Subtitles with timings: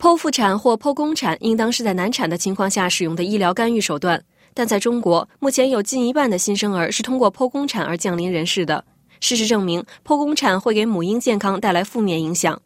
[0.00, 4.18] 剖腹产或剖宫产应当是在难产的情况下使用的医疗干预手段，
[4.54, 8.82] 但在中国，目前有近一半的新生儿是通过剖宫产而降临人世的。
[9.20, 12.58] 事实证明，剖宫产会给母婴健康带来负面影响。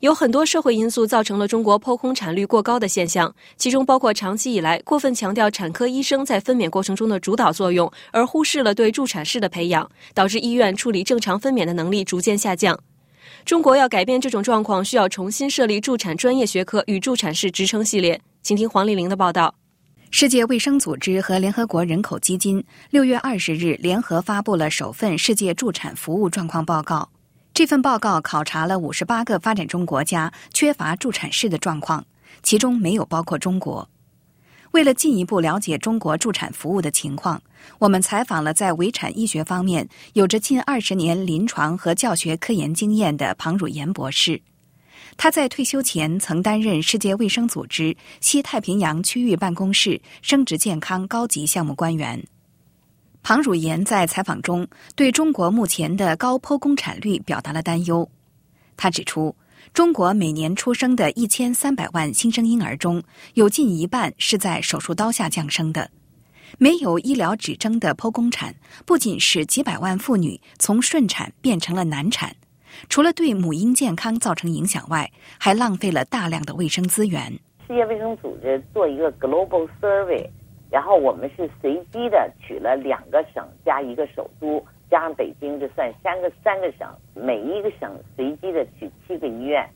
[0.00, 12.76] 有很多社会因素造成了中国剖宫产率过高的现象，其中包括长期以来过分强调产科医生在分娩过程中的主导作用，而忽视了对助产士的培养，导致医院处理正常分娩的能力逐渐下降。
[13.44, 18.20] 中国要改变这种状况，需要重新设立助产专业学科与助产士职称系列。
[18.42, 19.54] 请听黄丽玲的报道。
[20.10, 27.08] 世界卫生组织和联合国人口基金六月二十日联合发布了首份世界助产服务状况报告。
[27.52, 32.04] 这份报告考察了五十八个发展中国家缺乏助产士的状况，
[32.42, 33.88] 其中没有包括中国。
[34.76, 37.40] 为了进一步了解中国助产服务的情况，
[37.78, 44.38] 我们采访了在围产医学方面有着近二十年临床和教学科研经验的庞汝岩博士。
[45.16, 52.22] 他在退休前曾担任世界卫生组织西太平洋区域办公室生殖健康高级项目官员。
[53.22, 58.06] 庞汝岩在采访中对中国目前的高剖宫产率表达了担忧。
[58.76, 59.34] 他指出，
[59.72, 63.02] 中国每年出生的一千三百万新生婴儿中，
[63.34, 65.90] 有近一半是在手术刀下降生的。
[66.58, 68.54] 没有医疗指征的剖宫产，
[68.86, 72.34] 不仅使几百万妇女从顺产变成了难产。
[72.88, 77.32] 除了对母婴健康造成影响外，还浪费了大量的卫生资源。
[77.66, 80.26] 世界卫生组织做一个 global survey，
[80.70, 89.68] 然后我们是随机的取了两个省加一个首都，加上北京，就算三个三个省，每一个省随机的取七个医院，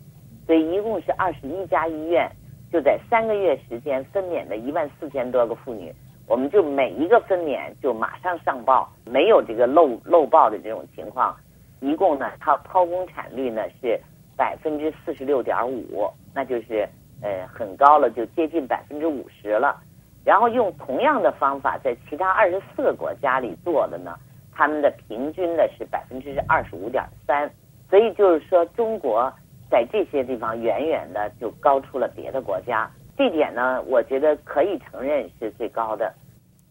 [0.47, 2.31] 所以一共是二十一家医院，
[2.73, 5.93] 就在三个月时间分娩的一万四千多个妇女，
[6.29, 11.37] 我们就每一个分娩就马上上报，没有这个漏漏报的这种情况。
[11.81, 13.99] 一共呢，它剖宫产率呢是
[14.37, 16.89] 百分之四十六点五，那就是
[17.23, 19.81] 呃很高了，就接近百分之五十了。
[20.25, 24.15] 然后用同样的方法在其他二十四个国家里做的呢，
[24.61, 27.51] 他们的平均呢是百分之二十五点三。
[27.89, 29.33] 所以就是说，中国
[29.71, 32.87] 在这些地方远远的就高出了别的国家。
[33.17, 36.15] 这点呢，我觉得可以承认是最高的。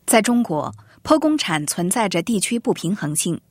[0.06, 0.72] 在中国，
[1.04, 3.42] 剖宫产存在着地区不平衡性。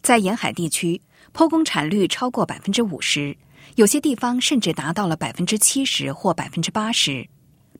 [0.00, 1.02] 在沿海地区，
[1.34, 3.36] 剖宫产率超过百分之五十，
[3.76, 7.28] 有些地方甚至达到了百分之七十或百分之八十。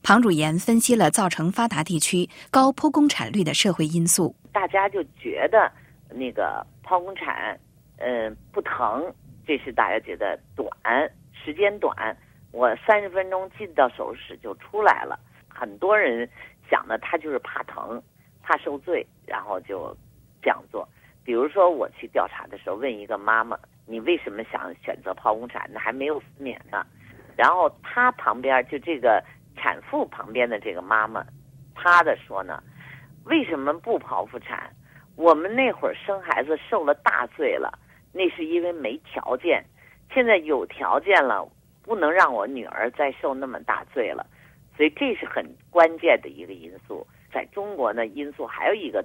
[0.03, 4.37] 庞汝岩分析了造成发达地区高剖宫产率的社会因素。
[4.53, 5.73] 大家就觉得
[6.15, 7.59] 那个剖宫产，
[7.99, 9.13] 嗯，不疼，
[9.47, 10.71] 这是大家觉得短，
[11.33, 12.17] 时间短，
[12.53, 15.19] 我三十分钟进到手术室就出来了。
[15.49, 16.29] 很多人
[16.71, 18.03] 想的他就是怕疼，
[18.43, 19.97] 怕受罪，然后就
[20.41, 20.89] 这样做。
[21.25, 25.69] 比如说，我去调查的时候，问一个妈妈：“你为什么想选择剖宫产？
[25.73, 26.85] 那还没有分娩呢。”
[27.37, 29.25] 然后她旁边就这个
[29.57, 31.25] 产妇旁边的这个妈妈，
[31.75, 32.63] 她的说呢
[33.25, 34.71] ：“为什么不剖腹产？
[35.17, 37.79] 我们那会儿生孩子受了大罪了，
[38.13, 39.65] 那是因为没条件。
[40.13, 41.49] 现在有条件了，
[41.83, 44.27] 不能让我女儿再受那么大罪了。
[44.77, 47.07] 所以这是很关键的一个因素。
[47.33, 49.05] 在中国呢，因素还有一个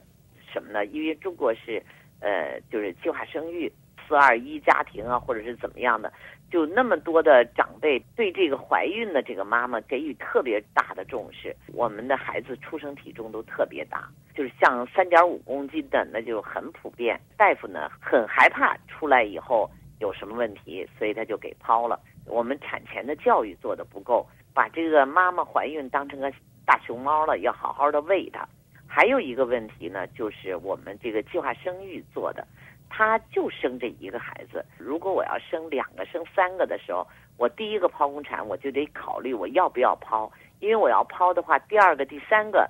[0.52, 0.86] 什么呢？
[0.86, 1.82] 因为中国是。
[2.22, 3.72] 呃，就是计划生育、
[4.10, 6.12] 四二一家庭啊，或者是怎么样的，
[6.50, 11.56] 就那么多的长辈对这个怀孕的这个妈妈给予特别大的重视。
[11.74, 17.22] 我们的孩子出生体重都特别大，就是像三点五公斤的，那就很普遍。
[17.38, 19.70] 大夫呢很害怕出来以后
[20.00, 22.00] 有什么问题，所以他就给抛了。
[22.26, 24.26] 我们产前的教育做的不够，
[24.56, 26.32] 把这个妈妈怀孕当成个
[26.66, 28.48] 大熊猫了，要好好的喂她。
[28.92, 32.48] 还有一个问题呢，就是我们这个计划生育做的，
[32.90, 34.66] 他就生这一个孩子。
[34.78, 37.08] 如果我要生两个、生三个的时候，
[37.38, 40.30] 我第一个剖宫产我就得考虑我要不要剖，
[40.60, 42.70] 因为我要剖的话，第二个、第三个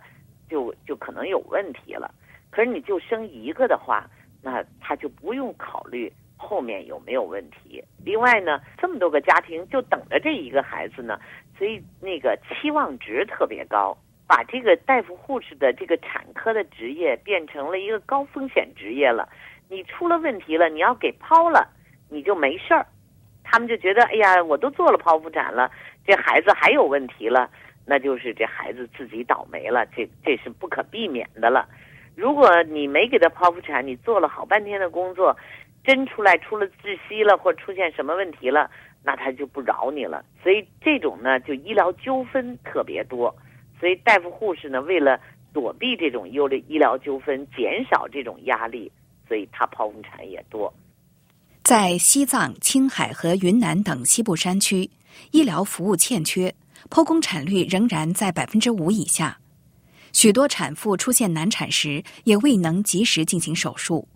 [0.49, 2.13] 就就可能有问题了。
[2.51, 4.09] 可是你就生一个的话，
[4.43, 7.83] 那他就不用考虑后面有没有问题。
[8.03, 11.19] 另外呢，这么多个家庭就等着这一个孩子呢，
[11.57, 13.97] 所以那个期望值特别高。
[14.27, 19.27] 把这个大夫、护士的这个产科的职业变成了一个高风险职业了。
[19.69, 21.67] 你出了问题了，你要给剖了，
[22.09, 22.85] 你就没事儿。
[23.43, 25.71] 他们就觉得，哎呀，我都做了剖腹产了，
[26.05, 27.49] 这孩子还有问题了，
[27.85, 31.67] 那就是这孩子自己倒霉了，这这是不可避免的了。
[32.15, 35.37] 如果你没给他剖腹产，你做了好半天的工作，
[35.83, 38.69] 真出来出了窒息了，或出现什么问题了，
[39.03, 40.25] 那他就不饶你了。
[40.43, 43.33] 所以这种呢，就医疗纠纷特别多。
[43.79, 45.19] 所以，大夫、护士呢，为了
[45.53, 46.35] 躲避这种医
[46.67, 48.91] 医疗纠纷，减少这种压力，
[49.29, 50.73] 所以他剖宫产也多。
[51.63, 54.89] 在西藏、青海和云南等西部山区，
[55.29, 56.53] 医疗服务欠缺，
[56.89, 59.37] 剖宫产率仍然在百分之五以下。
[60.11, 64.07] 许多产妇出现难产时，也未能及时进行手术。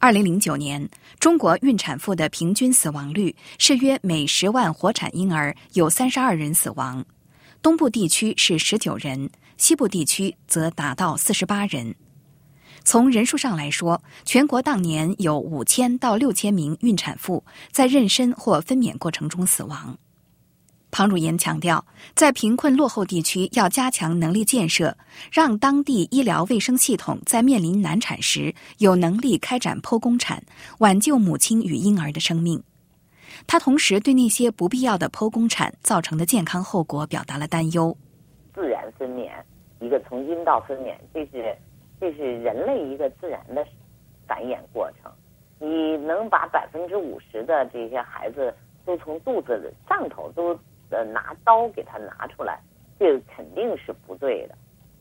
[0.00, 0.88] 二零零九年，
[1.20, 7.04] 中国孕产妇的平均死亡率是约每十万活产婴儿有三十二人死亡，
[7.62, 11.94] 东部地区是十九人，西部地区则达到四十八人。
[12.84, 19.96] 从人数上来说，全国当年有五千到六千名孕产妇在妊娠或分娩过程中死亡。
[20.90, 21.84] 庞汝言强调，
[22.14, 24.96] 在贫困落后地区要加强能力建设，
[25.30, 30.42] 让当地医疗卫生系统在面临难产时有能力开展剖宫产，
[30.78, 32.62] 挽救母亲与婴儿的生命。
[33.46, 37.94] 他同时对那些不必要的剖宫产造成的健康后果表达了担忧。
[38.54, 39.30] 自然分娩，
[39.80, 41.54] 一个从阴道分娩，这是。
[42.00, 43.64] 这是人类一个自然的
[44.26, 45.10] 繁衍过程。
[45.60, 48.54] 你能把百分之五十的这些孩子
[48.86, 50.58] 都从肚子上头都
[50.90, 52.60] 呃拿刀给他拿出来，
[52.98, 54.54] 这个肯定是不对的，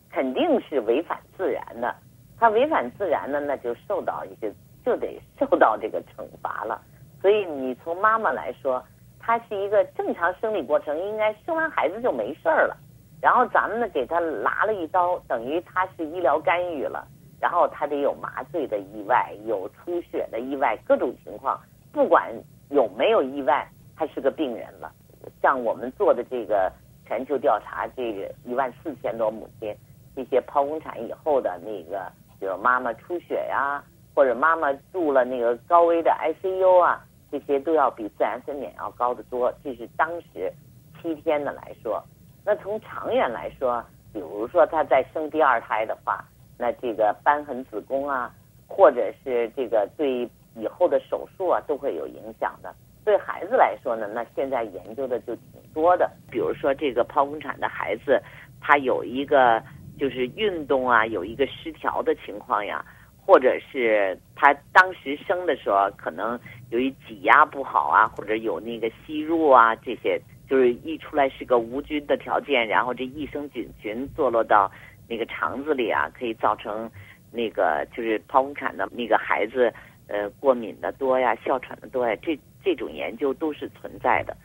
[0.09, 1.95] 肯定是违反自然的。
[2.39, 4.51] 他违反自然的，那就受到一些
[4.85, 6.81] 就得受到这个惩罚了。
[7.21, 8.83] 所以你从妈妈来说，
[9.19, 12.77] 她是一个正常生理过程，应该生完孩子就没事儿了。
[13.22, 17.08] 然后咱们呢，给他拿了一刀，等于他是医疗干预了。
[17.40, 21.60] 然后他得有麻醉的意外，有出血的意外，各种情况，
[21.92, 22.34] 不管
[22.69, 24.92] 有没有意外，他是个病人了。
[25.40, 26.72] 像我们做的这个
[27.06, 29.72] 全球调查，这个一万四千多母亲，
[30.16, 33.84] 这些剖宫产以后的那个，比如妈妈出血呀，
[34.16, 39.54] 或者妈妈住了那个高危的 ICU 啊，这些都要比自然分娩要高得多。
[39.64, 40.52] 这是当时
[41.00, 42.04] 七天的来说。
[42.47, 43.83] 那从长远来说，
[44.13, 46.23] 比如说他在生第二胎的话，
[46.57, 48.31] 那这个瘢痕子宫啊，
[48.65, 50.21] 或者是这个对
[50.55, 52.73] 以后的手术啊，都会有影响的。
[53.03, 56.09] 对孩子来说呢，那现在研究的就挺多的。
[56.31, 58.17] 比如说这个剖宫产的孩子，
[58.61, 59.61] 他有一个
[59.99, 62.81] 就是运动啊，有一个失调的情况呀，
[63.25, 66.39] 或者是他当时生的时候可能
[66.69, 70.17] 由于挤压不好啊，或者有那个吸入啊这些。
[70.49, 74.71] 就是一出来是个无菌的条件，然后这益生菌群坐落到
[75.07, 76.89] 那个肠子里啊，可以造成
[77.31, 79.73] 那个就是剖宫产的那个孩子
[80.07, 84.35] 呃过敏的多呀，哮喘的多呀，这这种研究都是存在的。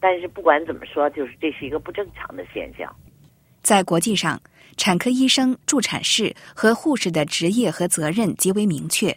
[0.00, 2.92] 但是不管怎么说，就是这是一个不正常的现象。
[3.62, 4.40] 在国际上，
[4.76, 9.16] 产科医生、助产士和护士的职业和责任极为明确。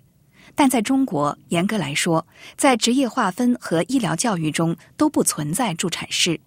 [0.55, 2.25] 但在中国，严格来说，
[2.55, 6.39] 在职业划分和医疗教育中都不存在助产士，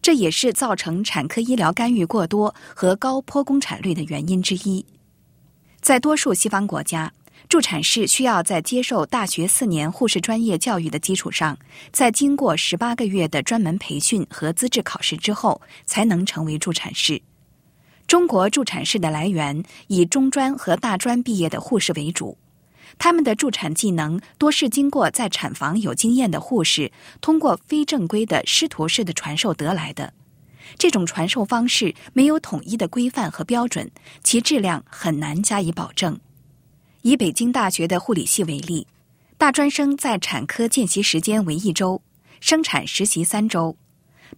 [0.00, 4.86] 这也是造成产科医疗干预过多和高剖宫产率的原因之一。
[5.80, 7.12] 在多数西方国家，
[7.48, 11.58] 助产士需要在接受大学四年护士专业教育的基础上，
[11.90, 17.20] 在经过十八个月的专门培训和资质考试之后，才能成为助产士。
[18.06, 22.38] 中国助产士的来源以中专和大专毕业的护士为主。
[22.98, 26.90] 他们的助产技能多是经过在产房有经验的护士
[27.20, 30.12] 通过非正规的师徒式的传授得来的。
[30.76, 33.90] 这种传授方式没有统一的规范和标准，
[34.22, 36.18] 其质量很难加以保证。
[37.02, 38.86] 以北京大学的护理系为例，
[39.38, 42.02] 大专生在产科见习时间为一周，
[42.40, 43.76] 生产实习三周；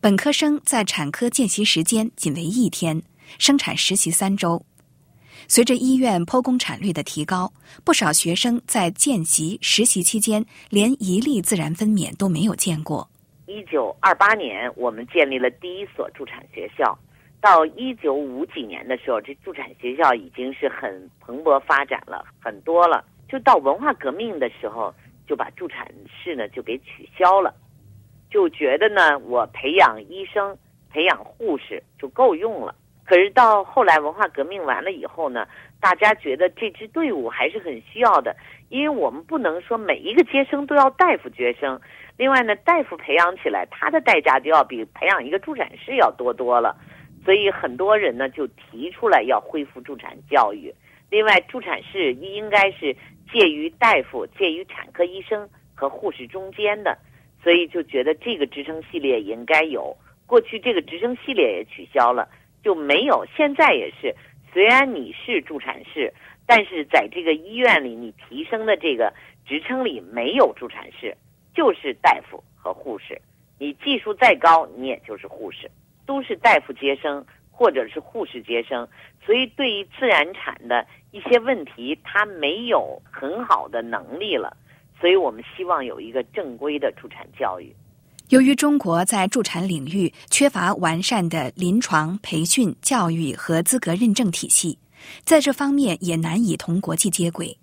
[0.01, 3.03] 本科生在产科见习时间仅为一天，
[3.39, 4.65] 生产实习三周。
[5.51, 7.53] 随着医院剖宫产率的提高，
[7.85, 13.11] 不少学生在见习实习期间连一例自然分娩都没有见过。
[13.47, 16.97] 一九二八年，我们建立了第一所助产学校，
[17.41, 23.05] 到一九五几年的时候，这助产学校已经是很蓬勃发展了很多了。
[23.29, 24.95] 就到文化革命的时候，
[25.27, 27.53] 就把助产室呢就给取消了，
[28.31, 30.57] 就觉得呢我培养医生、
[30.91, 32.73] 培养护士就够用了。
[33.11, 35.45] 可是到后来文化革命完了以后呢，
[35.81, 38.37] 大家觉得这支队伍还是很需要的，
[38.69, 41.81] 因为我们不能说每一个接生都要大夫接生。
[42.17, 46.77] 另外呢，大夫培养起来，他的代价就要比培养一个助产士要多多了。
[47.25, 50.73] 所以很多人呢就提出来要恢复助产教育。
[51.11, 52.95] 另外，助产士应该是
[53.33, 56.97] 介于大夫、介于产科医生和护士中间的，
[57.43, 59.97] 所以就觉得这个职称系列应该有。
[60.29, 62.29] 过去这个职称系列也取消了。
[62.63, 64.15] 就没有，现在也是。
[64.53, 66.13] 虽然你是助产士，
[66.47, 69.13] 但是在这个医院里，你提升的这个
[69.47, 71.17] 职称里没有助产士，
[71.55, 73.21] 就是大夫和护士。
[73.59, 75.71] 你技术再高，你也就是护士，
[76.07, 78.89] 都是大夫接生或者是护士接生。
[79.25, 84.57] 所以，对于自然产的一些问题，他没有很好的能力了。
[84.99, 87.73] 所以我们希望有一个正规的助产教育。
[88.31, 94.79] 由于中国在助产领域缺乏完善的临床培训、教育和资格认证体系，
[95.25, 97.59] 在这方面也难以同国际接轨。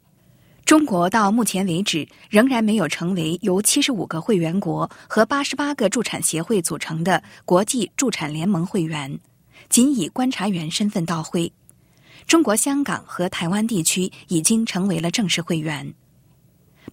[0.66, 9.18] 中国到目前为止仍然没有成为由七十五个会员国和八十八个助产协会组成的国际助产联盟会员，
[9.70, 11.50] 仅以观察员身份到会。
[12.26, 15.94] 中国香港和台湾地区已经成为了正式会员。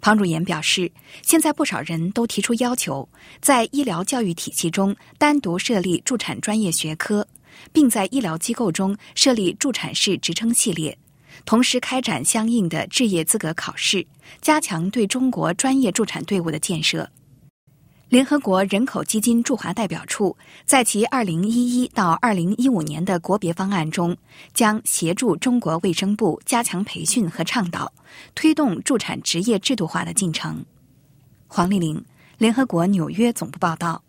[0.00, 0.90] 庞汝言表示，
[1.22, 3.08] 现在不少人都提出要求，
[3.40, 7.26] 在医疗教育体系中单独设立助产专业学科，
[7.72, 10.98] 并在医疗机构中设立助产士职称系列，
[11.44, 14.06] 同时开展相应的置业资格考试，
[14.40, 17.08] 加强对中国专业助产队伍的建设。
[18.08, 24.16] 联合国人口基金驻华代表处在其2011到2015年的国别方案中，
[24.52, 27.92] 将协助中国卫生部加强培训和倡导，
[28.34, 30.64] 推动助产职业制度化的进程。
[31.48, 32.04] 黄丽玲，
[32.38, 34.02] 联合国纽约总部报道。